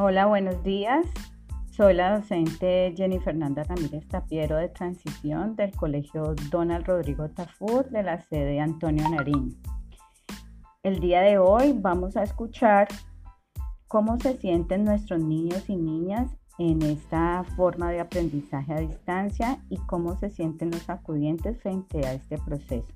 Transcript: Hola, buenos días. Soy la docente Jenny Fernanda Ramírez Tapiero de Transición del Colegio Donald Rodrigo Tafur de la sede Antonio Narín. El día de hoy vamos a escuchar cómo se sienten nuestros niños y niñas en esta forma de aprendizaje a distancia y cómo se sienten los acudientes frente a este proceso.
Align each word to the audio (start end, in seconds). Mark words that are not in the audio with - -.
Hola, 0.00 0.26
buenos 0.26 0.62
días. 0.62 1.04
Soy 1.72 1.92
la 1.92 2.16
docente 2.16 2.94
Jenny 2.96 3.18
Fernanda 3.18 3.64
Ramírez 3.64 4.06
Tapiero 4.06 4.54
de 4.54 4.68
Transición 4.68 5.56
del 5.56 5.74
Colegio 5.74 6.36
Donald 6.52 6.86
Rodrigo 6.86 7.28
Tafur 7.30 7.90
de 7.90 8.04
la 8.04 8.20
sede 8.20 8.60
Antonio 8.60 9.08
Narín. 9.10 9.60
El 10.84 11.00
día 11.00 11.22
de 11.22 11.38
hoy 11.38 11.74
vamos 11.76 12.16
a 12.16 12.22
escuchar 12.22 12.86
cómo 13.88 14.20
se 14.20 14.36
sienten 14.36 14.84
nuestros 14.84 15.20
niños 15.20 15.68
y 15.68 15.74
niñas 15.74 16.30
en 16.58 16.80
esta 16.82 17.42
forma 17.56 17.90
de 17.90 17.98
aprendizaje 17.98 18.72
a 18.72 18.78
distancia 18.78 19.64
y 19.68 19.78
cómo 19.78 20.16
se 20.16 20.30
sienten 20.30 20.70
los 20.70 20.88
acudientes 20.88 21.60
frente 21.60 22.06
a 22.06 22.12
este 22.12 22.38
proceso. 22.38 22.86